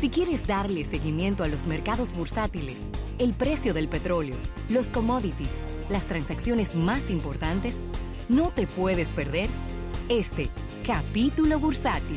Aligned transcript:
Si 0.00 0.08
quieres 0.08 0.46
darle 0.46 0.82
seguimiento 0.82 1.44
a 1.44 1.48
los 1.48 1.66
mercados 1.66 2.14
bursátiles, 2.14 2.88
el 3.18 3.34
precio 3.34 3.74
del 3.74 3.86
petróleo, 3.86 4.34
los 4.70 4.90
commodities, 4.90 5.50
las 5.90 6.06
transacciones 6.06 6.74
más 6.74 7.10
importantes, 7.10 7.76
no 8.30 8.50
te 8.50 8.66
puedes 8.66 9.08
perder 9.08 9.50
este 10.08 10.48
capítulo 10.86 11.60
bursátil. 11.60 12.16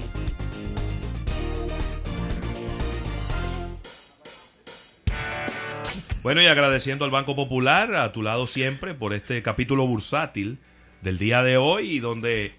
Bueno, 6.23 6.41
y 6.41 6.45
agradeciendo 6.45 7.04
al 7.04 7.11
Banco 7.11 7.36
Popular 7.36 7.95
a 7.95 8.13
tu 8.13 8.23
lado 8.23 8.47
siempre 8.47 8.93
por 8.93 9.13
este 9.13 9.43
capítulo 9.43 9.86
bursátil 9.86 10.57
del 11.02 11.18
día 11.18 11.43
de 11.43 11.57
hoy 11.57 12.00
donde 12.00 12.55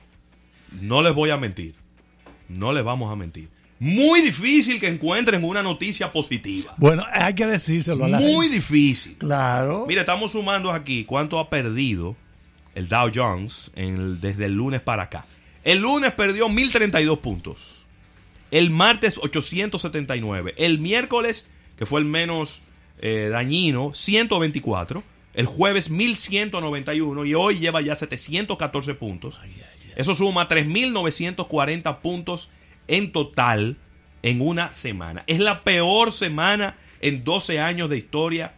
no 0.83 1.01
les 1.01 1.15
voy 1.15 1.31
a 1.31 1.39
mentir, 1.39 1.77
no 2.51 2.75
les 2.75 2.85
vamos 2.85 3.11
a 3.11 3.17
mentir. 3.17 3.49
Muy 3.79 4.21
difícil 4.23 4.79
que 4.81 4.89
encuentren 4.89 5.45
una 5.45 5.63
noticia 5.63 6.11
positiva. 6.13 6.75
Bueno, 6.77 7.05
hay 7.13 7.35
que 7.35 7.45
decírselo 7.47 8.05
a 8.05 8.09
la 8.09 8.19
Muy 8.21 8.47
gente. 8.47 8.57
difícil. 8.57 9.17
Claro. 9.19 9.85
Mira, 9.89 10.03
estamos 10.03 10.33
sumando 10.33 10.71
aquí 10.71 11.05
cuánto 11.05 11.39
ha 11.39 11.51
perdido 11.51 12.17
el 12.75 12.89
Dow 12.89 13.11
Jones 13.15 13.71
en 13.75 13.97
el- 13.97 14.21
desde 14.21 14.47
el 14.47 14.55
lunes 14.55 14.81
para 14.81 15.05
acá. 15.05 15.27
El 15.65 15.79
lunes 15.81 16.13
perdió 16.13 16.49
1032 16.49 17.19
puntos. 17.19 17.85
El 18.51 18.71
martes 18.71 19.19
879. 19.19 20.55
El 20.57 20.79
miércoles, 20.79 21.47
que 21.77 21.87
fue 21.87 22.01
el 22.01 22.07
menos 22.07 22.63
eh, 23.01 23.29
dañino, 23.31 23.93
124. 23.95 25.03
El 25.35 25.47
jueves 25.47 25.91
1191 25.91 27.25
y 27.25 27.35
hoy 27.35 27.59
lleva 27.59 27.81
ya 27.83 27.95
714 27.97 28.95
puntos. 28.95 29.41
Eso 29.97 30.15
suma 30.15 30.47
3.940 30.49 32.01
puntos 32.01 32.51
en 32.89 33.13
total 33.13 33.77
en 34.23 34.41
una 34.41 34.73
semana. 34.73 35.25
Es 35.27 35.39
la 35.39 35.63
peor 35.65 36.13
semana 36.13 36.77
en 37.01 37.25
12 37.25 37.61
años 37.61 37.91
de 37.91 37.99
historia 37.99 38.55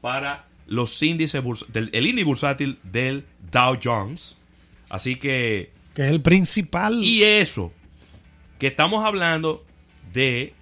para 0.00 0.44
los 0.66 1.02
índices 1.02 1.42
del 1.68 1.90
el 1.92 2.06
índice 2.06 2.24
bursátil 2.24 2.78
del 2.82 3.24
Dow 3.50 3.78
Jones. 3.82 4.40
Así 4.90 5.16
que 5.16 5.72
Que 5.94 6.02
es 6.02 6.10
el 6.10 6.22
principal. 6.22 7.02
y 7.02 7.22
eso 7.22 7.72
que 8.58 8.68
estamos 8.68 9.04
hablando 9.04 9.64
de 10.12 10.52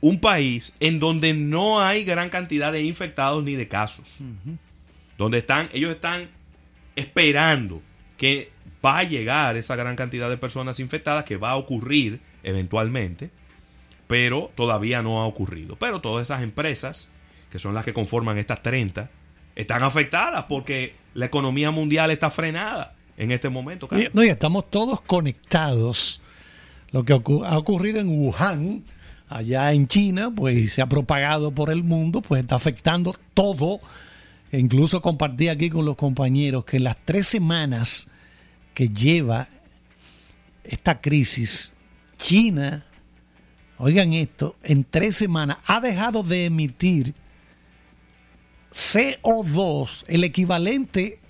un 0.00 0.20
país 0.20 0.72
en 0.80 0.98
donde 0.98 1.34
no 1.34 1.80
hay 1.80 2.04
gran 2.04 2.28
cantidad 2.30 2.72
de 2.72 2.82
infectados 2.82 3.42
ni 3.42 3.56
de 3.56 3.68
casos. 3.68 4.18
Donde 5.18 5.38
están, 5.38 5.68
ellos 5.72 5.90
están 5.90 6.28
esperando 6.94 7.82
que 8.16 8.50
va 8.84 8.98
a 8.98 9.02
llegar 9.02 9.56
esa 9.56 9.76
gran 9.76 9.96
cantidad 9.96 10.28
de 10.28 10.36
personas 10.36 10.78
infectadas, 10.80 11.24
que 11.24 11.36
va 11.36 11.50
a 11.52 11.56
ocurrir 11.56 12.20
eventualmente, 12.46 13.30
pero 14.06 14.50
todavía 14.54 15.02
no 15.02 15.20
ha 15.20 15.26
ocurrido. 15.26 15.76
Pero 15.76 16.00
todas 16.00 16.22
esas 16.22 16.42
empresas, 16.42 17.08
que 17.50 17.58
son 17.58 17.74
las 17.74 17.84
que 17.84 17.92
conforman 17.92 18.38
estas 18.38 18.62
30, 18.62 19.10
están 19.56 19.82
afectadas 19.82 20.46
porque 20.48 20.94
la 21.14 21.26
economía 21.26 21.70
mundial 21.70 22.10
está 22.10 22.30
frenada 22.30 22.94
en 23.18 23.32
este 23.32 23.48
momento. 23.48 23.88
Carlos. 23.88 24.10
no, 24.14 24.24
y 24.24 24.28
estamos 24.28 24.70
todos 24.70 25.00
conectados. 25.02 26.22
Lo 26.92 27.04
que 27.04 27.12
ha 27.12 27.58
ocurrido 27.58 27.98
en 27.98 28.08
Wuhan, 28.08 28.84
allá 29.28 29.72
en 29.72 29.88
China, 29.88 30.30
pues 30.34 30.72
se 30.72 30.82
ha 30.82 30.86
propagado 30.86 31.50
por 31.50 31.70
el 31.70 31.82
mundo, 31.82 32.22
pues 32.22 32.40
está 32.42 32.54
afectando 32.54 33.16
todo. 33.34 33.80
E 34.52 34.58
incluso 34.60 35.02
compartí 35.02 35.48
aquí 35.48 35.68
con 35.68 35.84
los 35.84 35.96
compañeros 35.96 36.64
que 36.64 36.76
en 36.76 36.84
las 36.84 36.96
tres 37.04 37.26
semanas 37.26 38.08
que 38.72 38.88
lleva 38.88 39.48
esta 40.62 41.00
crisis, 41.00 41.72
China, 42.16 42.86
oigan 43.78 44.12
esto, 44.12 44.56
en 44.62 44.84
tres 44.84 45.16
semanas 45.16 45.58
ha 45.66 45.80
dejado 45.80 46.22
de 46.22 46.46
emitir 46.46 47.14
CO2, 48.72 50.04
el 50.08 50.24
equivalente 50.24 51.20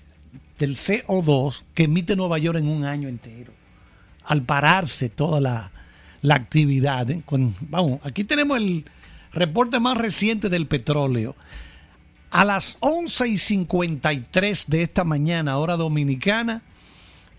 del 0.57 0.75
CO2 0.75 1.63
que 1.73 1.83
emite 1.83 2.15
Nueva 2.15 2.37
York 2.37 2.57
en 2.59 2.67
un 2.67 2.85
año 2.85 3.07
entero. 3.07 3.53
Al 4.23 4.43
pararse 4.43 5.09
toda 5.09 5.39
la, 5.39 5.71
la 6.21 6.35
actividad. 6.35 7.09
¿eh? 7.09 7.23
Vamos, 7.61 8.01
aquí 8.03 8.23
tenemos 8.23 8.57
el 8.57 8.85
reporte 9.31 9.79
más 9.79 9.97
reciente 9.97 10.49
del 10.49 10.67
petróleo. 10.67 11.35
A 12.31 12.43
las 12.43 12.77
11 12.81 13.27
y 13.29 13.37
53 13.37 14.65
de 14.67 14.81
esta 14.81 15.03
mañana, 15.05 15.57
hora 15.57 15.77
dominicana, 15.77 16.61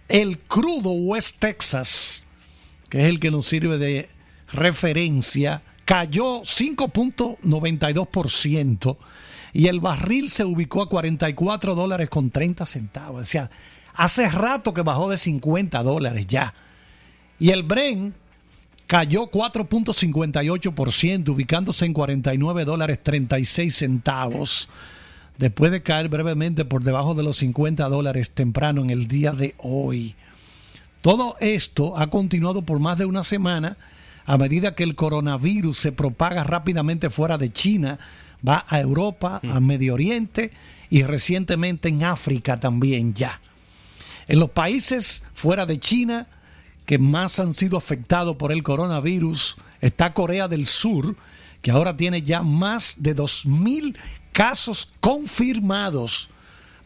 el 0.08 0.38
crudo 0.38 0.92
West 0.92 1.38
Texas, 1.40 2.26
que 2.88 3.02
es 3.02 3.08
el 3.08 3.20
que 3.20 3.30
nos 3.30 3.46
sirve 3.46 3.78
de 3.78 4.08
referencia, 4.52 5.62
cayó 5.84 6.42
5.92% 6.42 8.96
y 9.52 9.68
el 9.68 9.80
barril 9.80 10.30
se 10.30 10.44
ubicó 10.44 10.82
a 10.82 10.88
44 10.88 11.74
dólares 11.74 12.08
con 12.08 12.30
30 12.30 12.64
centavos. 12.66 13.22
O 13.22 13.24
sea, 13.24 13.50
hace 13.94 14.28
rato 14.28 14.74
que 14.74 14.82
bajó 14.82 15.10
de 15.10 15.18
50 15.18 15.82
dólares 15.82 16.26
ya. 16.26 16.54
Y 17.38 17.50
el 17.50 17.62
Bren 17.62 18.14
cayó 18.86 19.30
4.58%, 19.30 21.28
ubicándose 21.28 21.86
en 21.86 21.92
49 21.92 22.64
dólares 22.64 23.02
36 23.02 23.74
centavos, 23.74 24.68
después 25.38 25.70
de 25.70 25.82
caer 25.82 26.08
brevemente 26.08 26.64
por 26.64 26.82
debajo 26.82 27.14
de 27.14 27.22
los 27.22 27.36
50 27.38 27.88
dólares 27.88 28.32
temprano 28.32 28.82
en 28.82 28.90
el 28.90 29.06
día 29.06 29.32
de 29.32 29.54
hoy. 29.58 30.16
Todo 31.02 31.36
esto 31.40 31.96
ha 31.96 32.08
continuado 32.08 32.62
por 32.62 32.80
más 32.80 32.98
de 32.98 33.04
una 33.04 33.24
semana 33.24 33.76
a 34.26 34.36
medida 34.36 34.74
que 34.74 34.84
el 34.84 34.94
coronavirus 34.94 35.78
se 35.78 35.92
propaga 35.92 36.44
rápidamente 36.44 37.08
fuera 37.08 37.38
de 37.38 37.50
China, 37.50 37.98
va 38.46 38.64
a 38.68 38.78
Europa, 38.78 39.40
a 39.42 39.58
Medio 39.58 39.94
Oriente 39.94 40.50
y 40.90 41.02
recientemente 41.02 41.88
en 41.88 42.04
África 42.04 42.60
también 42.60 43.14
ya. 43.14 43.40
En 44.26 44.38
los 44.38 44.50
países 44.50 45.24
fuera 45.32 45.64
de 45.64 45.80
China 45.80 46.26
que 46.84 46.98
más 46.98 47.40
han 47.40 47.54
sido 47.54 47.78
afectados 47.78 48.36
por 48.36 48.52
el 48.52 48.62
coronavirus 48.62 49.56
está 49.80 50.12
Corea 50.12 50.48
del 50.48 50.66
Sur, 50.66 51.16
que 51.62 51.70
ahora 51.70 51.96
tiene 51.96 52.22
ya 52.22 52.42
más 52.42 52.96
de 52.98 53.16
2.000 53.16 53.96
casos 54.32 54.92
confirmados 55.00 56.28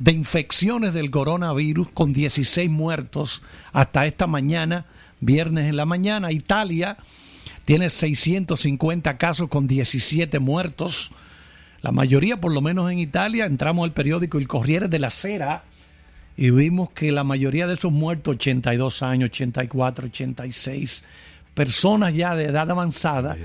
de 0.02 0.10
infecciones 0.10 0.94
del 0.94 1.12
coronavirus 1.12 1.92
con 1.92 2.12
16 2.12 2.68
muertos 2.68 3.40
hasta 3.72 4.04
esta 4.04 4.26
mañana, 4.26 4.86
viernes 5.20 5.68
en 5.68 5.76
la 5.76 5.86
mañana. 5.86 6.32
Italia 6.32 6.96
tiene 7.64 7.88
650 7.88 9.16
casos 9.16 9.48
con 9.48 9.68
17 9.68 10.40
muertos. 10.40 11.12
La 11.82 11.92
mayoría, 11.92 12.40
por 12.40 12.52
lo 12.52 12.60
menos 12.60 12.90
en 12.90 12.98
Italia, 12.98 13.46
entramos 13.46 13.84
al 13.84 13.92
periódico 13.92 14.38
El 14.38 14.48
Corriere 14.48 14.88
de 14.88 14.98
la 14.98 15.08
Sera 15.08 15.62
y 16.36 16.50
vimos 16.50 16.90
que 16.90 17.12
la 17.12 17.22
mayoría 17.22 17.68
de 17.68 17.74
esos 17.74 17.92
muertos, 17.92 18.34
82 18.34 19.04
años, 19.04 19.30
84, 19.30 20.06
86, 20.06 21.04
personas 21.54 22.12
ya 22.12 22.34
de 22.34 22.46
edad 22.46 22.68
avanzada 22.68 23.36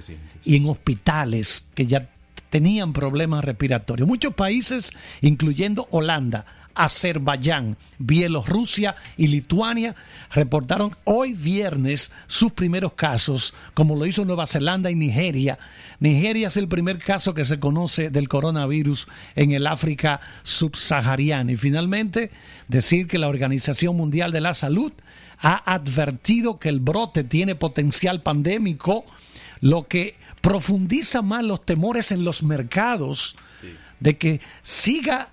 y 0.44 0.56
en 0.56 0.68
hospitales 0.68 1.70
que 1.76 1.86
ya 1.86 2.10
tenían 2.50 2.94
problemas 2.94 3.44
respiratorios. 3.44 4.08
Muchos 4.08 4.34
países, 4.34 4.92
incluyendo 5.22 5.88
Holanda, 5.92 6.46
Azerbaiyán, 6.78 7.76
Bielorrusia 7.98 8.96
y 9.18 9.28
Lituania, 9.28 9.96
reportaron 10.32 10.96
hoy 11.06 11.34
viernes 11.34 12.12
sus 12.28 12.52
primeros 12.52 12.94
casos, 12.94 13.54
como 13.74 13.96
lo 13.96 14.06
hizo 14.06 14.24
Nueva 14.26 14.46
Zelanda 14.46 14.92
y 14.92 14.96
Nigeria. 14.96 15.58
Nigeria 16.00 16.50
es 16.50 16.58
el 16.58 16.68
primer 16.68 17.00
caso 17.00 17.34
que 17.34 17.46
se 17.46 17.60
conoce 17.60 18.12
del 18.12 18.30
coronavirus 18.30 19.08
en 19.36 19.52
el 19.52 19.66
África 19.66 20.20
subsahariana. 20.44 21.52
Y 21.52 21.58
finalmente, 21.58 22.30
decir 22.68 23.08
que 23.08 23.18
la 23.18 23.28
Organización 23.28 23.98
Mundial 23.98 24.32
de 24.32 24.42
la 24.42 24.54
Salud 24.54 24.94
ha 25.40 25.74
advertido 25.74 26.60
que 26.60 26.70
el 26.70 26.80
brote 26.80 27.24
tiene 27.24 27.56
potencial 27.56 28.22
pandémico, 28.22 29.06
lo 29.62 29.88
que 29.88 30.16
profundiza 30.42 31.22
más 31.22 31.44
los 31.44 31.66
temores 31.66 32.12
en 32.12 32.24
los 32.24 32.44
mercados 32.44 33.36
de 34.00 34.18
que 34.18 34.40
siga 34.62 35.30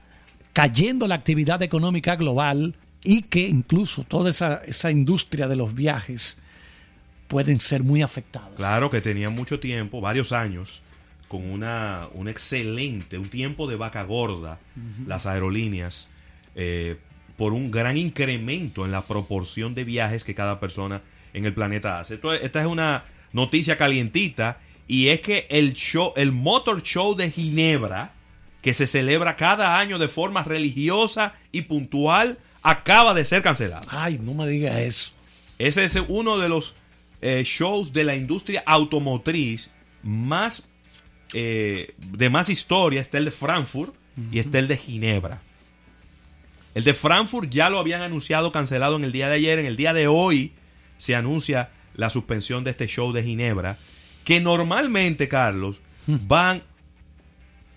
cayendo 0.53 1.07
la 1.07 1.17
actividad 1.17 1.63
económica 1.63 2.17
global 2.17 2.75
y 3.03 3.23
que 3.23 3.41
incluso 3.49 4.03
toda 4.05 4.31
esa, 4.31 4.63
esa 4.65 4.91
industria 4.91 5.47
de 5.49 5.57
los 5.57 5.75
viajes 5.75 6.41
pueden 7.29 7.61
ser 7.61 7.83
muy 7.83 8.03
afectados. 8.03 8.51
Claro 8.57 8.89
que 8.91 9.01
tenían 9.01 9.35
mucho 9.35 9.61
tiempo, 9.61 10.01
varios 10.01 10.33
años, 10.33 10.83
con 11.29 11.45
una, 11.51 12.09
un 12.15 12.29
excelente, 12.29 13.19
un 13.19 13.29
tiempo 13.29 13.69
de 13.69 13.77
vaca 13.77 14.03
gorda, 14.05 14.59
las 15.07 15.27
aerolíneas, 15.27 16.09
eh, 16.55 16.97
por 17.37 17.53
un 17.53 17.71
gran 17.71 17.97
incremento 17.97 18.85
en 18.85 18.93
la 18.93 19.07
proporción 19.07 19.75
de 19.75 19.85
viajes 19.85 20.23
que 20.23 20.35
cada 20.35 20.61
persona 20.61 21.03
en 21.33 21.45
el 21.45 21.53
planeta 21.53 21.99
hace. 21.99 22.15
Esto- 22.15 22.33
esta 22.33 22.61
es 22.61 22.67
una 22.67 23.05
noticia 23.33 23.77
calientita 23.77 24.61
y 24.87 25.09
es 25.09 25.21
que 25.21 25.47
el 25.51 25.75
show, 25.75 26.13
el 26.17 26.33
Motor 26.33 26.83
Show 26.83 27.15
de 27.15 27.31
Ginebra, 27.31 28.13
que 28.63 28.75
se 28.75 28.87
celebra 28.87 29.37
cada 29.37 29.79
año 29.79 29.99
de 29.99 30.09
forma 30.09 30.43
religiosa 30.43 31.35
y 31.53 31.63
puntual, 31.63 32.39
acaba 32.63 33.15
de 33.15 33.25
ser 33.25 33.43
cancelado. 33.43 33.87
Ay, 33.91 34.19
no 34.21 34.35
me 34.35 34.47
diga 34.47 34.81
eso. 34.81 35.11
Ese 35.59 35.85
es 35.85 35.97
uno 36.09 36.39
de 36.39 36.49
los 36.49 36.75
eh, 37.21 37.43
shows 37.45 37.93
de 37.93 38.05
la 38.05 38.17
industria 38.17 38.63
automotriz 38.67 39.71
más 40.03 40.65
eh, 41.35 41.95
de 41.99 42.31
más 42.31 42.49
historia 42.49 43.01
está 43.01 43.19
el 43.19 43.25
de 43.25 43.31
Frankfurt 43.33 43.95
y 44.31 44.39
está 44.39 44.61
el 44.61 44.69
de 44.69 44.77
Ginebra. 44.77 45.43
El 46.75 46.85
de 46.85 46.95
Frankfurt 46.95 47.51
ya 47.51 47.69
lo 47.71 47.81
habían 47.81 48.03
anunciado 48.03 48.53
cancelado 48.53 48.97
en 48.97 49.05
el 49.05 49.13
día 49.13 49.29
de 49.29 49.35
ayer. 49.35 49.59
En 49.59 49.67
el 49.67 49.77
día 49.77 49.93
de 49.93 50.07
hoy 50.07 50.53
se 50.97 51.17
anuncia 51.17 51.71
la 51.95 52.11
suspensión 52.11 52.63
de 52.63 52.71
este 52.71 52.87
show 52.87 53.13
de 53.13 53.23
Ginebra. 53.23 53.79
Que 54.25 54.41
normalmente, 54.41 55.29
Carlos, 55.29 55.81
van 56.07 56.63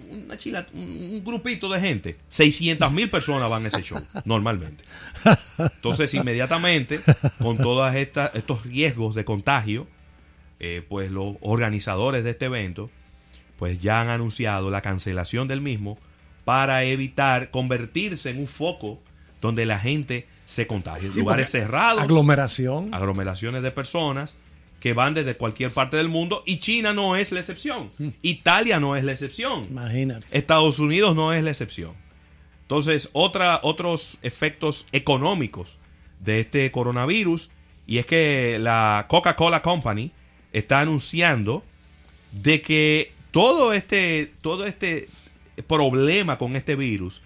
una 0.10 0.38
chila, 0.38 0.66
un 0.74 1.24
grupito 1.24 1.70
de 1.70 1.80
gente. 1.80 2.16
600 2.30 2.92
mil 2.92 3.10
personas 3.10 3.50
van 3.50 3.66
a 3.66 3.68
ese 3.68 3.82
show, 3.84 4.02
normalmente. 4.26 4.84
Entonces, 5.58 6.14
inmediatamente, 6.14 7.00
con 7.40 7.58
todos 7.58 7.94
estos 7.94 8.64
riesgos 8.64 9.16
de 9.16 9.26
contagio, 9.26 9.88
eh, 10.60 10.84
pues 10.88 11.12
los 11.12 11.36
organizadores 11.42 12.24
de 12.24 12.32
este 12.32 12.46
evento, 12.46 12.90
pues 13.58 13.80
ya 13.80 14.02
han 14.02 14.10
anunciado 14.10 14.70
la 14.70 14.82
cancelación 14.82 15.48
del 15.48 15.62
mismo 15.62 15.98
para 16.46 16.84
evitar 16.84 17.52
convertirse 17.52 18.30
en 18.30 18.40
un 18.40 18.48
foco 18.48 19.00
donde 19.42 19.66
la 19.66 19.80
gente 19.80 20.28
se 20.46 20.66
contagie. 20.66 21.10
Lugares 21.10 21.50
cerrados. 21.50 22.02
Aglomeración. 22.02 22.94
Aglomeraciones 22.94 23.64
de 23.64 23.72
personas 23.72 24.36
que 24.80 24.94
van 24.94 25.14
desde 25.14 25.36
cualquier 25.36 25.72
parte 25.72 25.98
del 25.98 26.08
mundo 26.08 26.44
y 26.46 26.60
China 26.60 26.94
no 26.94 27.16
es 27.16 27.32
la 27.32 27.40
excepción. 27.40 27.92
Hmm. 27.98 28.10
Italia 28.22 28.80
no 28.80 28.96
es 28.96 29.04
la 29.04 29.12
excepción. 29.12 29.68
Imagínate. 29.70 30.38
Estados 30.38 30.80
Unidos 30.80 31.16
no 31.16 31.34
es 31.34 31.44
la 31.44 31.50
excepción. 31.50 31.94
Entonces, 32.62 33.10
otra, 33.14 33.62
otros 33.64 34.18
efectos 34.22 34.88
económicos 34.92 35.78
de 36.20 36.42
este 36.42 36.72
coronavirus 36.72 37.50
y 37.86 38.00
es 38.00 38.06
que 38.06 38.60
la 38.60 39.06
Coca-Cola 39.08 39.62
Company 39.62 40.12
está 40.52 40.82
anunciando 40.82 41.64
de 42.32 42.62
que 42.62 43.14
todo 43.32 43.74
este, 43.74 44.34
todo 44.42 44.66
este 44.66 45.08
problema 45.68 46.38
con 46.38 46.56
este 46.56 46.76
virus 46.76 47.22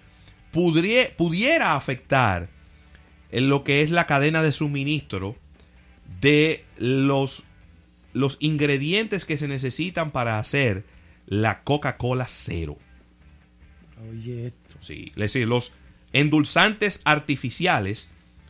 pudiera 0.52 1.74
afectar 1.74 2.48
en 3.30 3.48
lo 3.48 3.64
que 3.64 3.82
es 3.82 3.90
la 3.90 4.06
cadena 4.06 4.42
de 4.42 4.52
suministro 4.52 5.36
de 6.20 6.64
los, 6.76 7.44
los 8.12 8.36
ingredientes 8.40 9.24
que 9.24 9.38
se 9.38 9.48
necesitan 9.48 10.10
para 10.10 10.38
hacer 10.38 10.84
la 11.26 11.62
Coca-Cola 11.62 12.26
cero. 12.28 12.76
Oye, 14.10 14.48
esto. 14.48 14.76
Sí, 14.80 15.10
es 15.10 15.16
decir, 15.16 15.46
los 15.46 15.72
endulzantes 16.12 17.00
artificiales 17.04 18.08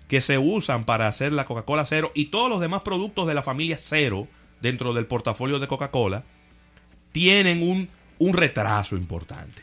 que 0.09 0.21
se 0.21 0.39
usan 0.39 0.85
para 0.85 1.09
hacer 1.09 1.33
la 1.33 1.47
Coca-Cola 1.47 1.85
cero 1.85 2.13
y 2.15 2.27
todos 2.27 2.51
los 2.51 2.61
demás 2.61 2.83
productos 2.83 3.27
de 3.27 3.35
la 3.35 3.43
familia 3.43 3.79
cero 3.81 4.29
dentro 4.61 4.93
del 4.93 5.07
portafolio 5.07 5.59
de 5.59 5.69
Coca-Cola 5.69 6.25
tienen 7.13 7.63
un, 7.63 7.89
un, 8.19 8.35
retraso 8.35 8.97
importante. 8.97 9.63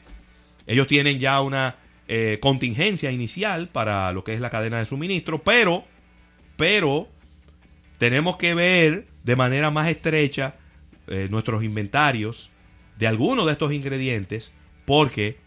Ellos 0.67 0.87
tienen 0.87 1.19
ya 1.19 1.41
una 1.41 1.75
eh, 2.07 2.39
contingencia 2.41 3.11
inicial 3.11 3.69
para 3.69 4.11
lo 4.13 4.23
que 4.23 4.33
es 4.33 4.39
la 4.39 4.49
cadena 4.49 4.79
de 4.79 4.85
suministro, 4.85 5.41
pero, 5.43 5.83
pero 6.57 7.07
tenemos 7.99 8.37
que 8.37 8.55
ver 8.55 9.05
de 9.23 9.35
manera 9.35 9.69
más 9.69 9.87
estrecha 9.89 10.55
eh, 11.07 11.27
nuestros 11.29 11.63
inventarios 11.63 12.49
de 12.97 13.05
algunos 13.05 13.45
de 13.45 13.51
estos 13.51 13.71
ingredientes 13.71 14.51
porque 14.85 15.37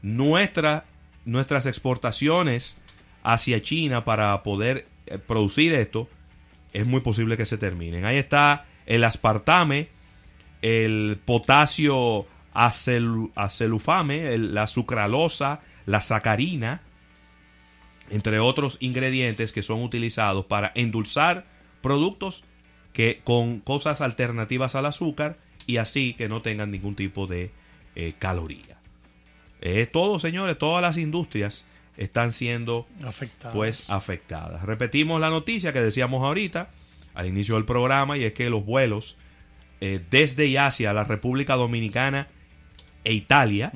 nuestra, 0.00 0.86
nuestras 1.26 1.66
exportaciones 1.66 2.76
hacia 3.22 3.60
China 3.60 4.04
para 4.04 4.42
poder 4.42 4.86
eh, 5.06 5.18
producir 5.18 5.74
esto 5.74 6.08
es 6.72 6.86
muy 6.86 7.00
posible 7.00 7.36
que 7.36 7.46
se 7.46 7.58
terminen. 7.58 8.04
Ahí 8.04 8.16
está 8.16 8.66
el 8.86 9.02
aspartame, 9.04 9.88
el 10.62 11.18
potasio 11.24 12.26
acelufame, 12.54 14.38
la 14.38 14.66
sucralosa, 14.66 15.60
la 15.86 16.00
sacarina, 16.00 16.80
entre 18.10 18.38
otros 18.38 18.76
ingredientes 18.80 19.52
que 19.52 19.62
son 19.62 19.82
utilizados 19.82 20.44
para 20.46 20.70
endulzar 20.74 21.57
productos 21.80 22.44
que 22.92 23.20
con 23.24 23.60
cosas 23.60 24.00
alternativas 24.00 24.74
al 24.74 24.86
azúcar 24.86 25.38
y 25.66 25.76
así 25.76 26.14
que 26.14 26.28
no 26.28 26.42
tengan 26.42 26.70
ningún 26.70 26.94
tipo 26.94 27.26
de 27.26 27.50
eh, 27.94 28.14
caloría. 28.18 28.78
Es 29.60 29.90
todo, 29.90 30.18
señores, 30.18 30.56
todas 30.58 30.82
las 30.82 30.96
industrias 30.98 31.64
están 31.96 32.32
siendo 32.32 32.86
afectadas. 33.04 33.54
pues 33.54 33.84
afectadas. 33.88 34.62
Repetimos 34.64 35.20
la 35.20 35.30
noticia 35.30 35.72
que 35.72 35.80
decíamos 35.80 36.22
ahorita 36.22 36.70
al 37.14 37.26
inicio 37.26 37.56
del 37.56 37.64
programa 37.64 38.16
y 38.16 38.24
es 38.24 38.32
que 38.32 38.48
los 38.50 38.64
vuelos 38.64 39.18
eh, 39.80 40.00
desde 40.10 40.46
y 40.46 40.56
hacia 40.56 40.92
la 40.92 41.04
República 41.04 41.54
Dominicana 41.54 42.28
e 43.04 43.12
Italia, 43.12 43.72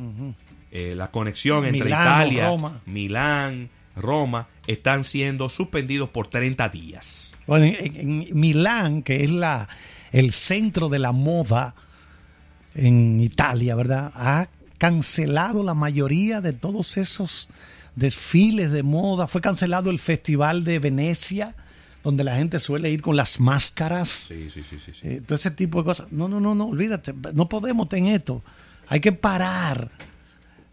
eh, 0.70 0.94
la 0.96 1.10
conexión 1.10 1.64
entre 1.64 1.88
Italia, 1.88 2.52
Milán, 2.86 3.70
Roma, 3.96 4.48
están 4.66 5.04
siendo 5.04 5.48
suspendidos 5.48 6.08
por 6.10 6.28
30 6.28 6.68
días. 6.68 7.34
Bueno, 7.46 7.66
en, 7.66 8.28
Milán, 8.32 9.02
que 9.02 9.24
es 9.24 9.30
la, 9.30 9.68
el 10.12 10.32
centro 10.32 10.88
de 10.88 10.98
la 10.98 11.12
moda 11.12 11.74
en 12.74 13.20
Italia, 13.20 13.74
¿verdad? 13.74 14.12
Ha 14.14 14.48
cancelado 14.78 15.62
la 15.62 15.74
mayoría 15.74 16.40
de 16.40 16.52
todos 16.52 16.96
esos 16.96 17.48
desfiles 17.96 18.72
de 18.72 18.82
moda. 18.82 19.28
Fue 19.28 19.40
cancelado 19.40 19.90
el 19.90 19.98
Festival 19.98 20.64
de 20.64 20.78
Venecia, 20.78 21.54
donde 22.02 22.24
la 22.24 22.36
gente 22.36 22.58
suele 22.58 22.90
ir 22.90 23.02
con 23.02 23.16
las 23.16 23.40
máscaras. 23.40 24.08
Sí, 24.08 24.48
sí, 24.50 24.62
sí, 24.62 24.78
sí, 24.80 24.92
eh, 25.02 25.22
todo 25.24 25.36
ese 25.36 25.50
tipo 25.50 25.78
de 25.78 25.84
cosas. 25.84 26.10
No, 26.12 26.28
no, 26.28 26.40
no, 26.40 26.54
no, 26.54 26.66
olvídate. 26.66 27.14
No 27.34 27.48
podemos 27.48 27.88
tener 27.88 28.16
esto. 28.16 28.42
Hay 28.88 29.00
que 29.00 29.12
parar. 29.12 29.90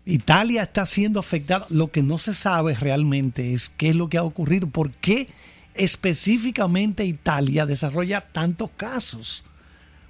Italia 0.10 0.64
está 0.64 0.86
siendo 0.86 1.20
afectada. 1.20 1.68
Lo 1.70 1.92
que 1.92 2.02
no 2.02 2.18
se 2.18 2.34
sabe 2.34 2.74
realmente 2.74 3.54
es 3.54 3.70
qué 3.70 3.90
es 3.90 3.96
lo 3.96 4.10
que 4.10 4.18
ha 4.18 4.24
ocurrido. 4.24 4.68
¿Por 4.68 4.90
qué 4.92 5.28
específicamente 5.76 7.06
Italia 7.06 7.68
desarrolla 7.68 8.22
tantos 8.22 8.72
casos? 8.76 9.44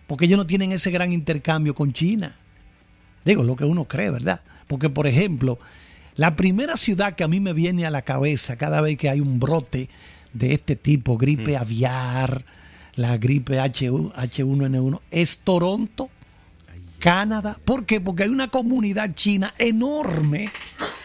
Porque 0.08 0.26
ellos 0.26 0.38
no 0.38 0.48
tienen 0.48 0.72
ese 0.72 0.90
gran 0.90 1.12
intercambio 1.12 1.76
con 1.76 1.92
China. 1.92 2.36
Digo, 3.26 3.44
lo 3.44 3.58
que 3.58 3.66
uno 3.66 3.86
cree, 3.86 4.10
¿verdad? 4.10 4.42
Porque, 4.68 4.90
por 4.90 5.06
ejemplo, 5.06 5.60
la 6.16 6.36
primera 6.36 6.78
ciudad 6.78 7.16
que 7.16 7.26
a 7.26 7.28
mí 7.28 7.42
me 7.42 7.54
viene 7.54 7.86
a 7.86 7.92
la 7.92 8.04
cabeza 8.04 8.58
cada 8.58 8.80
vez 8.80 8.98
que 8.98 9.10
hay 9.10 9.20
un 9.20 9.40
brote 9.40 9.90
de 10.32 10.54
este 10.54 10.78
tipo, 10.78 11.18
gripe 11.18 11.54
mm. 11.54 11.62
aviar, 11.62 12.46
la 12.96 13.18
gripe 13.18 13.58
H1N1, 13.58 15.02
es 15.12 15.40
Toronto, 15.40 16.10
Canadá. 17.00 17.58
¿Por 17.64 17.86
qué? 17.86 18.02
Porque 18.02 18.24
hay 18.24 18.30
una 18.30 18.50
comunidad 18.50 19.14
china 19.16 19.54
enorme 19.58 20.50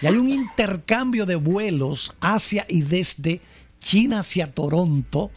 y 0.02 0.06
hay 0.06 0.16
un 0.16 0.28
intercambio 0.28 1.24
de 1.24 1.36
vuelos 1.36 2.14
hacia 2.20 2.66
y 2.68 2.82
desde 2.82 3.40
China 3.78 4.20
hacia 4.20 4.52
Toronto. 4.52 5.30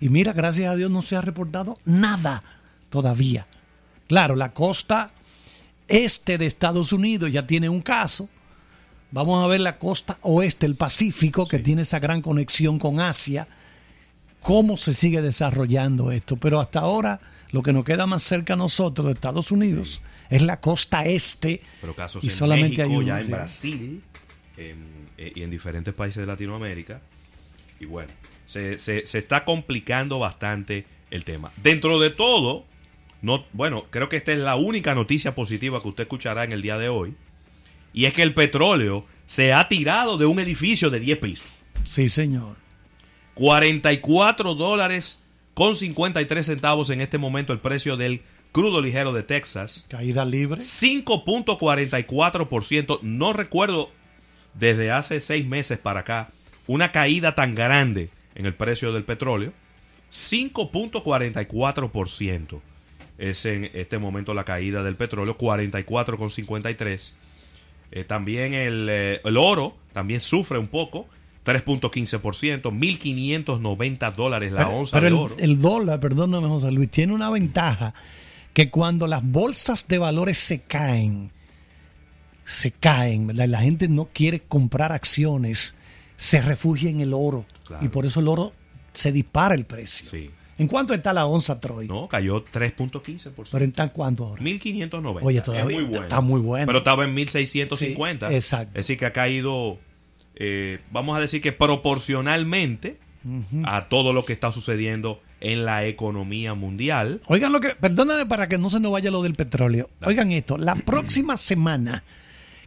Y 0.00 0.08
mira, 0.08 0.32
gracias 0.32 0.72
a 0.72 0.76
Dios 0.76 0.90
no 0.90 1.02
se 1.02 1.16
ha 1.16 1.20
reportado 1.20 1.76
nada 1.84 2.42
todavía. 2.88 3.46
Claro, 4.08 4.34
la 4.34 4.52
costa 4.52 5.12
este 5.86 6.38
de 6.38 6.46
Estados 6.46 6.92
Unidos 6.92 7.30
ya 7.30 7.46
tiene 7.46 7.68
un 7.68 7.82
caso. 7.82 8.28
Vamos 9.12 9.42
a 9.42 9.46
ver 9.48 9.60
la 9.60 9.78
costa 9.78 10.18
oeste, 10.22 10.66
el 10.66 10.76
Pacífico, 10.76 11.46
que 11.46 11.58
tiene 11.58 11.82
esa 11.82 11.98
gran 11.98 12.22
conexión 12.22 12.78
con 12.78 13.00
Asia. 13.00 13.48
¿Cómo 14.40 14.76
se 14.76 14.94
sigue 14.94 15.20
desarrollando 15.20 16.12
esto? 16.12 16.36
Pero 16.36 16.60
hasta 16.60 16.80
ahora 16.80 17.20
lo 17.52 17.62
que 17.62 17.72
nos 17.72 17.84
queda 17.84 18.06
más 18.06 18.22
cerca 18.22 18.54
a 18.54 18.56
nosotros, 18.56 19.06
de 19.06 19.12
Estados 19.12 19.50
Unidos, 19.50 20.02
es 20.28 20.42
la 20.42 20.60
costa 20.60 21.04
este. 21.04 21.60
Pero 21.80 21.94
casos 21.94 22.24
y 22.24 22.30
solamente 22.30 22.82
hay 22.82 23.04
ya 23.04 23.20
en 23.20 23.30
Brasil 23.30 24.02
eh, 24.56 25.32
y 25.34 25.42
en 25.42 25.50
diferentes 25.50 25.92
países 25.94 26.20
de 26.20 26.26
Latinoamérica. 26.26 27.00
Y 27.80 27.86
bueno, 27.86 28.12
se, 28.46 28.78
se, 28.78 29.02
está 29.18 29.44
complicando 29.44 30.18
bastante 30.18 30.86
el 31.10 31.24
tema. 31.24 31.50
Dentro 31.62 31.98
de 31.98 32.10
todo, 32.10 32.64
no, 33.22 33.44
bueno, 33.52 33.86
creo 33.90 34.08
que 34.08 34.16
esta 34.16 34.32
es 34.32 34.38
la 34.38 34.56
única 34.56 34.94
noticia 34.94 35.34
positiva 35.34 35.80
que 35.80 35.88
usted 35.88 36.04
escuchará 36.04 36.44
en 36.44 36.52
el 36.52 36.62
día 36.62 36.78
de 36.78 36.88
hoy. 36.88 37.14
Y 37.92 38.04
es 38.04 38.14
que 38.14 38.22
el 38.22 38.34
petróleo 38.34 39.04
se 39.26 39.52
ha 39.52 39.66
tirado 39.66 40.18
de 40.18 40.26
un 40.26 40.38
edificio 40.38 40.90
de 40.90 41.00
10 41.00 41.18
pisos. 41.18 41.48
Sí, 41.84 42.08
señor. 42.08 42.56
44 43.34 44.54
dólares 44.54 45.20
con 45.54 45.76
53 45.76 46.46
centavos 46.46 46.90
en 46.90 47.00
este 47.00 47.18
momento 47.18 47.52
el 47.52 47.58
precio 47.58 47.96
del 47.96 48.22
crudo 48.52 48.80
ligero 48.80 49.12
de 49.12 49.22
Texas. 49.22 49.86
Caída 49.88 50.24
libre. 50.24 50.60
5.44%. 50.60 53.00
No 53.02 53.32
recuerdo 53.32 53.90
desde 54.54 54.90
hace 54.90 55.20
seis 55.20 55.46
meses 55.46 55.78
para 55.78 56.00
acá 56.00 56.30
una 56.66 56.90
caída 56.92 57.34
tan 57.34 57.54
grande 57.54 58.10
en 58.34 58.44
el 58.46 58.54
precio 58.54 58.92
del 58.92 59.04
petróleo. 59.04 59.52
5.44% 60.10 62.60
es 63.18 63.44
en 63.44 63.70
este 63.74 63.98
momento 63.98 64.32
la 64.34 64.44
caída 64.44 64.82
del 64.82 64.96
petróleo, 64.96 65.36
44,53. 65.36 67.12
Eh, 67.92 68.04
también 68.04 68.54
el, 68.54 68.88
eh, 68.88 69.20
el 69.24 69.36
oro 69.36 69.76
también 69.92 70.20
sufre 70.20 70.58
un 70.58 70.68
poco, 70.68 71.08
3.15%, 71.44 72.62
1.590 72.62 74.14
dólares 74.14 74.52
la 74.52 74.68
onza 74.68 74.96
pero 75.00 75.08
de 75.08 75.14
oro. 75.22 75.34
El 75.38 75.60
dólar, 75.60 76.00
perdóname 76.00 76.48
José 76.48 76.70
Luis, 76.72 76.90
tiene 76.90 77.12
una 77.12 77.30
ventaja 77.30 77.94
que 78.52 78.68
cuando 78.70 79.06
las 79.06 79.22
bolsas 79.24 79.86
de 79.88 79.98
valores 79.98 80.38
se 80.38 80.60
caen, 80.60 81.30
se 82.44 82.72
caen, 82.72 83.28
¿verdad? 83.28 83.46
la 83.48 83.60
gente 83.60 83.88
no 83.88 84.08
quiere 84.12 84.40
comprar 84.40 84.92
acciones, 84.92 85.74
se 86.16 86.42
refugia 86.42 86.90
en 86.90 87.00
el 87.00 87.12
oro 87.14 87.44
Claro. 87.66 87.84
y 87.84 87.88
por 87.88 88.04
eso 88.04 88.20
el 88.20 88.28
oro 88.28 88.52
se 88.92 89.12
dispara 89.12 89.54
el 89.54 89.64
precio. 89.64 90.10
Sí. 90.10 90.30
¿En 90.58 90.66
cuánto 90.66 90.92
está 90.92 91.12
la 91.14 91.24
onza 91.24 91.58
Troy? 91.58 91.86
No, 91.88 92.06
cayó 92.08 92.44
3.15%. 92.44 93.48
Pero 93.52 93.64
en 93.64 93.72
tal 93.72 93.92
cuánto 93.92 94.26
ahora. 94.26 94.42
1590. 94.42 95.24
Oye, 95.26 95.38
Es 95.38 95.44
todavía 95.44 95.64
muy 95.76 95.84
bueno. 95.84 96.02
está 96.02 96.20
muy 96.20 96.40
bueno. 96.40 96.66
Pero 96.66 96.78
estaba 96.78 97.04
en 97.06 97.14
1650. 97.14 98.28
Sí, 98.28 98.34
exacto. 98.34 98.72
Es 98.74 98.86
decir, 98.86 98.98
que 98.98 99.06
ha 99.06 99.12
caído, 99.14 99.78
eh, 100.42 100.80
vamos 100.90 101.18
a 101.18 101.20
decir 101.20 101.42
que 101.42 101.52
proporcionalmente 101.52 102.96
a 103.64 103.90
todo 103.90 104.14
lo 104.14 104.24
que 104.24 104.32
está 104.32 104.50
sucediendo 104.50 105.20
en 105.40 105.66
la 105.66 105.84
economía 105.84 106.54
mundial. 106.54 107.20
Oigan 107.26 107.52
lo 107.52 107.60
que, 107.60 107.74
perdóname 107.74 108.24
para 108.24 108.48
que 108.48 108.56
no 108.56 108.70
se 108.70 108.80
nos 108.80 108.90
vaya 108.90 109.10
lo 109.10 109.22
del 109.22 109.34
petróleo. 109.34 109.90
Oigan 110.02 110.30
esto, 110.30 110.56
la 110.56 110.74
próxima 110.76 111.36
semana 111.36 112.02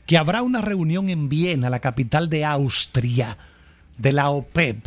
que 0.06 0.20
habrá 0.20 0.44
una 0.44 0.62
reunión 0.62 1.10
en 1.10 1.30
Viena, 1.30 1.72
la 1.72 1.80
capital 1.80 2.30
de 2.30 2.46
Austria, 2.46 3.40
de 3.98 4.12
la 4.12 4.30
OPEP, 4.30 4.86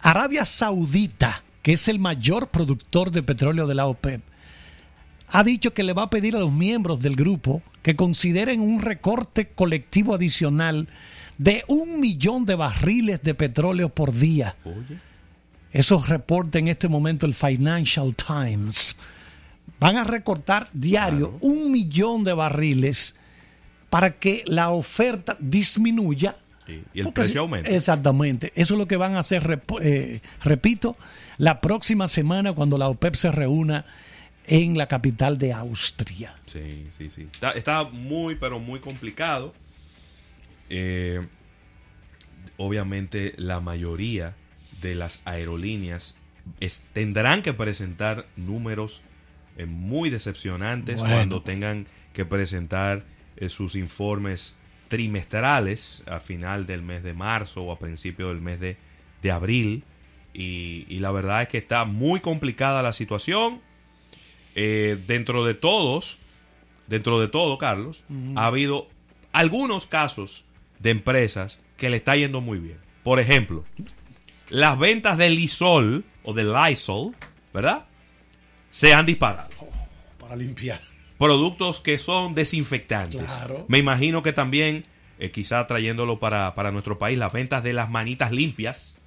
Arabia 0.00 0.44
Saudita, 0.44 1.42
que 1.60 1.72
es 1.72 1.88
el 1.88 1.98
mayor 1.98 2.50
productor 2.50 3.10
de 3.10 3.24
petróleo 3.24 3.66
de 3.66 3.74
la 3.74 3.86
OPEP, 3.86 4.22
ha 5.26 5.42
dicho 5.42 5.74
que 5.74 5.82
le 5.82 5.92
va 5.92 6.04
a 6.04 6.10
pedir 6.10 6.36
a 6.36 6.40
los 6.40 6.52
miembros 6.52 7.02
del 7.02 7.16
grupo 7.16 7.62
que 7.82 7.96
consideren 7.96 8.60
un 8.60 8.80
recorte 8.80 9.48
colectivo 9.48 10.14
adicional 10.14 10.86
de 11.40 11.64
un 11.68 12.00
millón 12.00 12.44
de 12.44 12.54
barriles 12.54 13.22
de 13.22 13.32
petróleo 13.32 13.88
por 13.88 14.12
día. 14.12 14.56
Oye. 14.62 14.98
Eso 15.72 16.04
reporta 16.06 16.58
en 16.58 16.68
este 16.68 16.86
momento 16.86 17.24
el 17.24 17.32
Financial 17.32 18.14
Times. 18.14 18.98
Van 19.78 19.96
a 19.96 20.04
recortar 20.04 20.68
diario 20.74 21.30
Claro. 21.30 21.38
un 21.40 21.72
millón 21.72 22.24
de 22.24 22.34
barriles 22.34 23.16
para 23.88 24.18
que 24.18 24.42
la 24.46 24.68
oferta 24.68 25.38
disminuya. 25.40 26.36
Sí, 26.66 26.82
y 26.92 26.98
el 26.98 27.04
Porque 27.06 27.22
precio 27.22 27.40
aumenta. 27.40 27.70
Exactamente. 27.70 28.52
Eso 28.54 28.74
es 28.74 28.78
lo 28.78 28.86
que 28.86 28.98
van 28.98 29.14
a 29.14 29.20
hacer, 29.20 29.62
eh, 29.80 30.20
repito, 30.44 30.94
la 31.38 31.58
próxima 31.60 32.06
semana 32.08 32.52
cuando 32.52 32.76
la 32.76 32.88
OPEP 32.88 33.14
se 33.14 33.32
reúna 33.32 33.86
en 34.46 34.76
la 34.76 34.86
capital 34.88 35.38
de 35.38 35.54
Austria. 35.54 36.34
Sí, 36.44 36.86
sí, 36.98 37.08
sí. 37.08 37.22
Está, 37.32 37.52
está 37.52 37.84
muy, 37.84 38.34
pero 38.34 38.58
muy 38.60 38.78
complicado. 38.80 39.54
Eh, 40.70 41.20
obviamente 42.56 43.34
la 43.36 43.60
mayoría 43.60 44.34
de 44.80 44.94
las 44.94 45.20
aerolíneas 45.24 46.16
es- 46.60 46.82
tendrán 46.92 47.42
que 47.42 47.52
presentar 47.52 48.26
números 48.36 49.02
eh, 49.56 49.66
muy 49.66 50.10
decepcionantes 50.10 50.96
Bueno. 50.96 51.12
cuando 51.14 51.42
tengan 51.42 51.86
que 52.12 52.24
presentar 52.24 53.04
eh, 53.36 53.48
sus 53.48 53.74
informes 53.76 54.56
trimestrales 54.88 56.02
a 56.06 56.18
final 56.20 56.66
del 56.66 56.82
mes 56.82 57.02
de 57.02 57.14
marzo 57.14 57.62
o 57.62 57.72
a 57.72 57.78
principio 57.78 58.28
del 58.28 58.40
mes 58.40 58.58
de, 58.60 58.76
de 59.22 59.30
abril. 59.30 59.84
Y, 60.32 60.86
y 60.88 61.00
la 61.00 61.10
verdad 61.10 61.42
es 61.42 61.48
que 61.48 61.58
está 61.58 61.84
muy 61.84 62.20
complicada 62.20 62.82
la 62.82 62.92
situación. 62.92 63.60
Eh, 64.54 64.98
dentro 65.06 65.44
de 65.44 65.54
todos, 65.54 66.18
dentro 66.88 67.20
de 67.20 67.28
todo, 67.28 67.58
Carlos, 67.58 68.04
ha 68.36 68.46
habido 68.46 68.88
algunos 69.32 69.86
casos 69.86 70.44
de 70.80 70.90
empresas 70.90 71.58
que 71.76 71.90
le 71.90 71.98
está 71.98 72.16
yendo 72.16 72.40
muy 72.40 72.58
bien. 72.58 72.78
Por 73.04 73.20
ejemplo, 73.20 73.64
las 74.48 74.78
ventas 74.78 75.16
de 75.16 75.30
Lysol 75.30 76.04
o 76.24 76.34
de 76.34 76.44
Lysol, 76.44 77.14
¿verdad? 77.54 77.84
Se 78.70 78.92
han 78.92 79.06
disparado. 79.06 79.48
Para 80.18 80.36
limpiar. 80.36 80.80
Productos 81.18 81.80
que 81.80 81.98
son 81.98 82.34
desinfectantes. 82.34 83.22
Claro. 83.22 83.64
Me 83.68 83.78
imagino 83.78 84.22
que 84.22 84.32
también, 84.32 84.84
eh, 85.18 85.30
quizá 85.30 85.66
trayéndolo 85.66 86.18
para, 86.18 86.54
para 86.54 86.72
nuestro 86.72 86.98
país, 86.98 87.18
las 87.18 87.32
ventas 87.32 87.62
de 87.62 87.72
las 87.72 87.90
manitas 87.90 88.32
limpias 88.32 89.00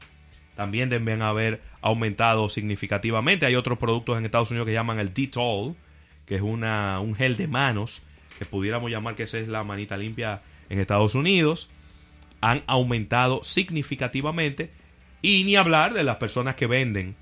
también 0.55 0.89
deben 0.89 1.21
haber 1.21 1.61
aumentado 1.81 2.49
significativamente. 2.49 3.45
Hay 3.45 3.55
otros 3.55 3.79
productos 3.79 4.17
en 4.17 4.25
Estados 4.25 4.51
Unidos 4.51 4.67
que 4.67 4.73
llaman 4.73 4.99
el 4.99 5.13
Dettol, 5.13 5.75
que 6.25 6.35
es 6.35 6.41
una, 6.41 6.99
un 6.99 7.15
gel 7.15 7.35
de 7.35 7.47
manos, 7.47 8.03
que 8.37 8.45
pudiéramos 8.45 8.91
llamar 8.91 9.15
que 9.15 9.23
esa 9.23 9.39
es 9.39 9.47
la 9.47 9.63
manita 9.63 9.97
limpia 9.97 10.41
en 10.70 10.79
Estados 10.79 11.15
Unidos. 11.15 11.70
Han 12.41 12.63
aumentado 12.67 13.41
significativamente. 13.43 14.72
Y 15.22 15.43
ni 15.46 15.55
hablar 15.55 15.93
de 15.93 16.03
las 16.03 16.17
personas 16.17 16.55
que 16.55 16.67
venden 16.67 17.15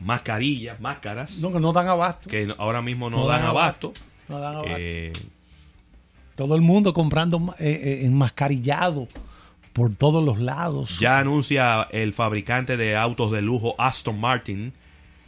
mascarillas, 0.00 0.80
máscaras, 0.80 1.38
No, 1.38 1.52
que 1.52 1.60
no 1.60 1.72
dan 1.72 1.88
abasto. 1.88 2.28
que 2.28 2.52
ahora 2.58 2.82
mismo 2.82 3.08
no, 3.10 3.18
No 3.18 3.26
dan 3.26 3.40
dan 3.40 3.48
abasto. 3.50 3.92
No 4.28 4.38
dan 4.38 4.56
abasto. 4.56 4.74
Eh, 4.78 5.12
Todo 6.34 6.56
el 6.56 6.62
mundo 6.62 6.92
comprando 6.92 7.54
eh, 7.58 7.80
eh, 7.82 8.06
enmascarillado 8.06 9.08
por 9.72 9.94
todos 9.94 10.22
los 10.22 10.38
lados. 10.38 10.98
Ya 10.98 11.18
anuncia 11.18 11.88
el 11.90 12.12
fabricante 12.12 12.76
de 12.76 12.96
autos 12.96 13.32
de 13.32 13.40
lujo 13.42 13.74
Aston 13.78 14.20
Martin 14.20 14.72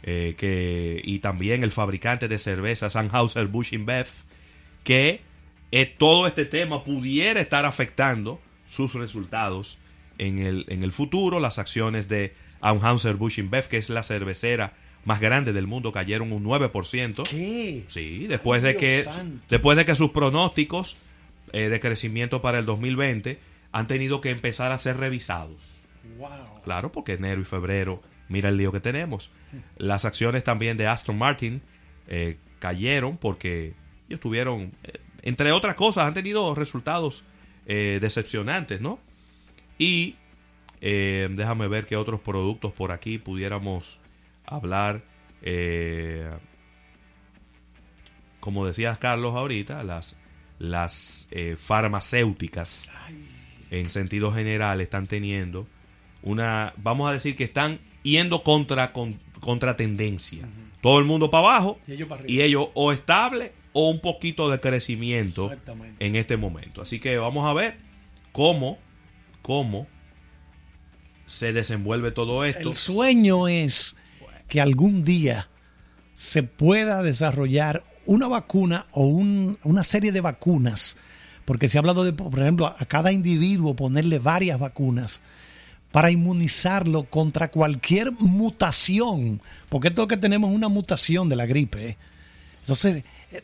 eh, 0.03 0.35
que, 0.37 1.01
y 1.03 1.19
también 1.19 1.63
el 1.63 1.71
fabricante 1.71 2.27
de 2.27 2.37
cervezas 2.37 2.95
Anheuser-Busch 2.95 3.73
InBev 3.73 4.07
que 4.83 5.21
eh, 5.71 5.85
todo 5.85 6.27
este 6.27 6.45
tema 6.45 6.83
pudiera 6.83 7.41
estar 7.41 7.65
afectando 7.65 8.39
sus 8.69 8.93
resultados 8.93 9.77
en 10.17 10.39
el, 10.39 10.65
en 10.69 10.83
el 10.83 10.91
futuro. 10.91 11.39
Las 11.39 11.59
acciones 11.59 12.07
de 12.07 12.33
Anheuser-Busch 12.61 13.39
InBev, 13.39 13.67
que 13.67 13.77
es 13.77 13.89
la 13.89 14.03
cervecera 14.03 14.73
más 15.05 15.19
grande 15.21 15.53
del 15.53 15.67
mundo, 15.67 15.91
cayeron 15.91 16.31
un 16.31 16.43
9%. 16.43 17.23
¿Qué? 17.29 17.85
Sí, 17.87 18.27
después 18.27 18.63
Ay, 18.63 18.73
de 18.73 18.77
que 18.79 19.03
santo. 19.03 19.43
después 19.49 19.77
de 19.77 19.85
que 19.85 19.95
sus 19.95 20.11
pronósticos 20.11 20.97
eh, 21.53 21.69
de 21.69 21.79
crecimiento 21.79 22.41
para 22.41 22.59
el 22.59 22.65
2020 22.65 23.39
han 23.71 23.87
tenido 23.87 24.19
que 24.21 24.31
empezar 24.31 24.71
a 24.71 24.77
ser 24.77 24.97
revisados. 24.97 25.87
Wow. 26.17 26.61
Claro, 26.63 26.91
porque 26.91 27.13
enero 27.13 27.41
y 27.41 27.45
febrero, 27.45 28.01
mira 28.27 28.49
el 28.49 28.57
lío 28.57 28.71
que 28.71 28.79
tenemos. 28.79 29.31
Las 29.77 30.03
acciones 30.03 30.43
también 30.43 30.75
de 30.77 30.87
Aston 30.87 31.17
Martin 31.17 31.61
eh, 32.07 32.37
cayeron 32.59 33.17
porque 33.17 33.73
ellos 34.09 34.19
tuvieron, 34.19 34.73
eh, 34.83 34.99
entre 35.23 35.51
otras 35.51 35.75
cosas, 35.75 36.05
han 36.07 36.13
tenido 36.13 36.53
resultados 36.55 37.23
eh, 37.65 37.99
decepcionantes, 38.01 38.79
¿no? 38.81 38.99
Y 39.77 40.15
eh, 40.81 41.27
déjame 41.31 41.67
ver 41.67 41.85
qué 41.85 41.95
otros 41.97 42.19
productos 42.21 42.71
por 42.71 42.91
aquí 42.91 43.17
pudiéramos 43.17 43.99
hablar. 44.45 45.03
eh, 45.41 46.29
como 48.39 48.65
decías 48.65 48.97
Carlos 48.97 49.35
ahorita, 49.35 49.83
las, 49.83 50.15
las 50.59 51.27
farmacéuticas 51.57 52.89
en 53.71 53.89
sentido 53.89 54.31
general 54.31 54.79
están 54.79 55.07
teniendo 55.07 55.67
una, 56.21 56.73
vamos 56.77 57.09
a 57.09 57.13
decir 57.13 57.35
que 57.35 57.43
están 57.43 57.79
yendo 58.03 58.43
contra, 58.43 58.93
con- 58.93 59.19
contra 59.41 59.75
tendencia. 59.75 60.47
Todo 60.81 60.99
el 60.99 61.05
mundo 61.05 61.29
para 61.29 61.47
abajo 61.47 61.79
Y 61.87 61.93
ellos 61.93 62.07
para 62.07 62.21
arriba. 62.21 62.33
y 62.33 62.41
ellos 62.41 62.69
o 62.73 62.91
estable 62.93 63.51
o 63.79 63.89
un 63.89 63.99
poquito 63.99 64.49
de 64.49 64.59
crecimiento 64.59 65.49
en 65.99 66.15
este 66.15 66.35
momento. 66.35 66.81
Así 66.81 66.99
que 66.99 67.17
vamos 67.17 67.45
a 67.47 67.53
ver 67.53 67.77
cómo, 68.31 68.79
cómo 69.43 69.85
se 71.25 71.53
desenvuelve 71.53 72.11
todo 72.11 72.43
esto. 72.45 72.69
El 72.69 72.75
sueño 72.75 73.47
es 73.47 73.95
que 74.47 74.61
algún 74.61 75.03
día 75.03 75.49
se 76.13 76.41
pueda 76.43 77.03
desarrollar 77.03 77.83
una 78.05 78.27
vacuna 78.27 78.87
o 78.91 79.03
un- 79.05 79.57
una 79.63 79.83
serie 79.83 80.11
de 80.11 80.21
vacunas, 80.21 80.97
porque 81.45 81.67
se 81.67 81.77
ha 81.77 81.81
hablado 81.81 82.03
de, 82.03 82.13
por 82.13 82.39
ejemplo, 82.39 82.65
a 82.67 82.85
cada 82.85 83.11
individuo 83.11 83.75
ponerle 83.75 84.17
varias 84.19 84.57
vacunas 84.59 85.21
para 85.91 86.09
inmunizarlo 86.11 87.03
contra 87.03 87.49
cualquier 87.51 88.11
mutación, 88.13 89.41
porque 89.69 89.89
esto 89.89 90.07
que 90.07 90.17
tenemos 90.17 90.49
es 90.49 90.55
una 90.55 90.69
mutación 90.69 91.29
de 91.29 91.35
la 91.35 91.45
gripe. 91.45 91.89
¿eh? 91.89 91.97
Entonces, 92.61 93.03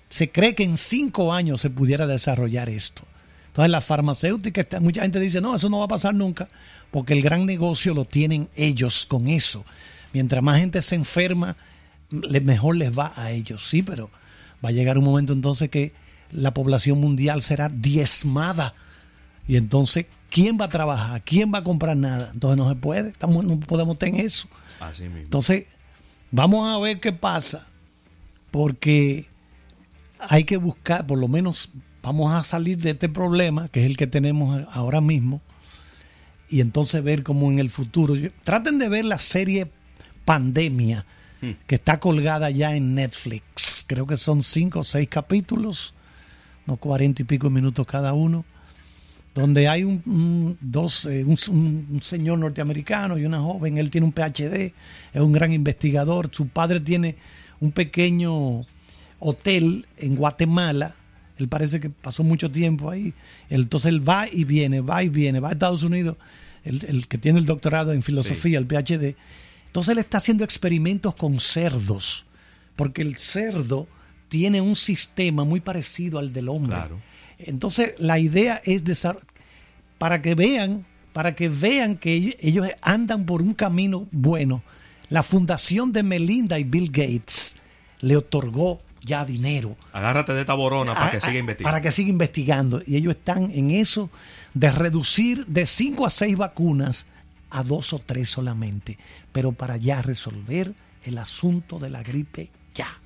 se 0.10 0.32
cree 0.32 0.56
que 0.56 0.64
en 0.64 0.78
cinco 0.78 1.34
años 1.34 1.62
se 1.62 1.70
pudiera 1.70 2.08
desarrollar 2.08 2.70
esto. 2.70 3.04
Entonces, 3.48 3.70
las 3.70 3.86
farmacéuticas, 3.86 4.82
mucha 4.82 5.02
gente 5.02 5.20
dice, 5.20 5.40
no, 5.40 5.56
eso 5.56 5.70
no 5.70 5.80
va 5.80 5.86
a 5.86 5.90
pasar 5.90 6.16
nunca, 6.16 6.48
porque 6.92 7.14
el 7.14 7.22
gran 7.22 7.46
negocio 7.46 7.94
lo 7.94 8.06
tienen 8.06 8.50
ellos 8.56 9.06
con 9.06 9.28
eso. 9.28 9.64
Mientras 10.12 10.42
más 10.42 10.60
gente 10.60 10.82
se 10.82 10.96
enferma, 10.96 11.56
mejor 12.10 12.76
les 12.76 12.98
va 12.98 13.14
a 13.16 13.32
ellos. 13.32 13.68
Sí, 13.68 13.84
pero 13.84 14.10
va 14.64 14.70
a 14.70 14.72
llegar 14.72 14.98
un 14.98 15.06
momento 15.06 15.34
entonces 15.34 15.70
que 15.70 15.94
la 16.32 16.54
población 16.54 17.00
mundial 17.00 17.42
será 17.42 17.70
diezmada. 17.70 18.74
Y 19.48 19.58
entonces, 19.58 20.08
¿quién 20.30 20.58
va 20.60 20.66
a 20.66 20.70
trabajar? 20.70 21.22
¿Quién 21.24 21.54
va 21.54 21.60
a 21.60 21.64
comprar 21.64 21.98
nada? 21.98 22.32
Entonces 22.34 22.58
no 22.58 22.70
se 22.70 22.76
puede, 22.76 23.10
estamos, 23.10 23.44
no 23.46 23.60
podemos 23.60 24.00
tener 24.00 24.26
eso. 24.26 24.48
Así 24.80 25.04
mismo. 25.04 25.20
Entonces, 25.20 25.68
vamos 26.32 26.68
a 26.68 26.80
ver 26.80 27.00
qué 27.00 27.12
pasa, 27.12 27.68
porque 28.50 29.28
hay 30.30 30.44
que 30.44 30.58
buscar, 30.58 31.06
por 31.06 31.18
lo 31.18 31.28
menos 31.28 31.70
vamos 32.02 32.34
a 32.34 32.44
salir 32.44 32.78
de 32.78 32.92
este 32.92 33.10
problema, 33.10 33.68
que 33.70 33.82
es 33.82 33.86
el 33.86 33.98
que 33.98 34.08
tenemos 34.08 34.66
ahora 34.72 35.02
mismo, 35.02 35.42
y 36.50 36.62
entonces 36.62 37.04
ver 37.04 37.24
cómo 37.24 37.50
en 37.52 37.60
el 37.60 37.70
futuro, 37.70 38.14
traten 38.44 38.78
de 38.78 38.90
ver 38.90 39.06
la 39.06 39.18
serie 39.18 39.72
Pandemia 40.26 41.06
que 41.68 41.76
está 41.76 42.00
colgada 42.00 42.50
ya 42.52 42.74
en 42.76 42.96
Netflix. 42.96 43.84
Creo 43.88 44.08
que 44.08 44.16
son 44.16 44.42
cinco 44.44 44.80
o 44.80 44.84
seis 44.86 45.10
capítulos, 45.10 45.94
no 46.66 46.78
cuarenta 46.78 47.22
y 47.22 47.26
pico 47.26 47.50
minutos 47.50 47.86
cada 47.86 48.14
uno, 48.14 48.46
donde 49.36 49.68
hay 49.68 49.84
un, 49.84 50.02
un- 50.06 50.58
dos, 50.62 51.06
eh, 51.06 51.26
un 51.26 52.00
señor 52.02 52.40
norteamericano 52.40 53.18
y 53.18 53.26
una 53.26 53.42
joven. 53.42 53.78
Él 53.78 53.90
tiene 53.90 54.08
un 54.08 54.14
PhD, 54.14 54.74
es 55.14 55.22
un 55.22 55.34
gran 55.34 55.52
investigador. 55.52 56.30
Su 56.32 56.48
padre 56.48 56.80
tiene 56.80 57.18
un 57.60 57.74
pequeño 57.74 58.66
hotel 59.24 59.86
en 59.98 60.16
Guatemala. 60.16 60.96
Él 61.38 61.48
parece 61.48 61.80
que 61.80 61.90
pasó 61.90 62.24
mucho 62.24 62.52
tiempo 62.52 62.90
ahí. 62.90 63.14
Entonces 63.50 63.90
él 63.90 64.08
va 64.08 64.28
y 64.32 64.44
viene, 64.44 64.82
va 64.82 65.04
y 65.04 65.10
viene, 65.10 65.40
va 65.40 65.50
a 65.50 65.54
Estados 65.54 65.84
Unidos, 65.84 66.16
el, 66.64 66.84
el 66.86 67.08
que 67.08 67.18
tiene 67.18 67.40
el 67.40 67.46
doctorado 67.46 67.92
en 67.94 68.04
filosofía, 68.04 68.60
el 68.60 68.68
PhD. 68.68 69.16
Entonces 69.68 69.94
él 69.94 69.98
está 69.98 70.20
haciendo 70.20 70.44
experimentos 70.44 71.16
con 71.16 71.40
cerdos, 71.40 72.26
porque 72.76 73.02
el 73.02 73.16
cerdo 73.18 73.88
tiene 74.28 74.62
un 74.62 74.76
sistema 74.76 75.44
muy 75.44 75.60
parecido 75.60 76.20
al 76.20 76.32
del 76.32 76.50
hombre. 76.50 76.76
Claro. 76.76 77.00
Entonces 77.40 77.94
la 77.98 78.20
idea 78.20 78.62
es 78.64 78.84
desar- 78.84 79.20
para 79.98 80.22
que 80.22 80.36
vean, 80.36 80.86
para 81.14 81.34
que 81.36 81.50
vean 81.50 81.98
que 81.98 82.38
ellos 82.40 82.68
andan 82.82 83.26
por 83.26 83.42
un 83.42 83.54
camino 83.54 84.08
bueno. 84.12 84.62
La 85.10 85.24
fundación 85.24 85.92
de 85.92 86.04
Melinda 86.04 86.60
y 86.60 86.64
Bill 86.64 86.90
Gates 86.92 87.58
le 88.02 88.16
otorgó 88.18 88.82
ya 89.04 89.26
dinero 89.26 89.76
Agárrate 89.92 90.34
de 90.34 90.42
esta 90.42 90.54
borona 90.54 90.96
para 90.96 91.12
que 91.12 91.18
a- 91.18 91.22
siga 91.22 91.34
a- 91.34 91.38
investigando. 91.38 91.72
Para 91.72 91.82
que 91.82 91.92
siga 91.92 92.10
investigando. 92.10 92.82
Y 92.88 92.96
ellos 92.98 93.16
están 93.16 93.52
en 93.52 93.70
eso 93.72 94.10
de 94.54 94.72
reducir 94.72 95.46
de 95.46 95.66
5 95.66 96.06
a 96.06 96.10
6 96.10 96.38
vacunas 96.38 97.06
a 97.50 97.64
dos 97.64 97.94
o 97.94 98.00
tres 98.00 98.30
solamente. 98.30 98.98
Pero 99.32 99.52
para 99.52 99.78
ya 99.78 100.02
resolver 100.02 100.74
el 101.04 101.18
asunto 101.18 101.80
de 101.80 101.90
la 101.90 102.02
gripe 102.02 102.50
ya. 102.74 102.98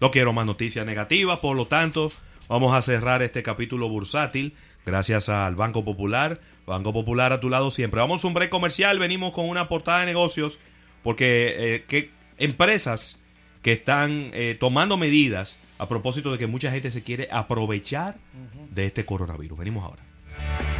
No 0.00 0.10
quiero 0.10 0.32
más 0.32 0.44
noticias 0.44 0.84
negativas, 0.84 1.38
por 1.38 1.56
lo 1.56 1.66
tanto, 1.66 2.10
vamos 2.48 2.74
a 2.74 2.82
cerrar 2.82 3.22
este 3.22 3.42
capítulo 3.42 3.88
bursátil 3.88 4.54
gracias 4.84 5.28
al 5.28 5.54
Banco 5.54 5.84
Popular. 5.84 6.40
Banco 6.66 6.92
Popular 6.92 7.32
a 7.32 7.40
tu 7.40 7.48
lado 7.48 7.70
siempre. 7.70 8.00
Vamos 8.00 8.24
a 8.24 8.26
un 8.26 8.34
break 8.34 8.50
comercial, 8.50 8.98
venimos 8.98 9.32
con 9.32 9.48
una 9.48 9.68
portada 9.68 10.00
de 10.00 10.06
negocios 10.06 10.58
porque 11.02 11.54
eh, 11.76 11.84
que 11.86 12.10
empresas 12.38 13.18
que 13.64 13.72
están 13.72 14.30
eh, 14.34 14.56
tomando 14.60 14.98
medidas 14.98 15.56
a 15.78 15.88
propósito 15.88 16.30
de 16.30 16.36
que 16.36 16.46
mucha 16.46 16.70
gente 16.70 16.90
se 16.90 17.02
quiere 17.02 17.28
aprovechar 17.32 18.16
de 18.70 18.84
este 18.84 19.06
coronavirus. 19.06 19.58
Venimos 19.58 19.82
ahora. 19.82 20.73